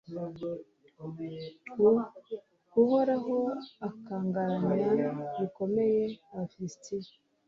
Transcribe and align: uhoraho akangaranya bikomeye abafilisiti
uhoraho 2.81 3.37
akangaranya 3.87 5.07
bikomeye 5.39 6.01
abafilisiti 6.31 6.95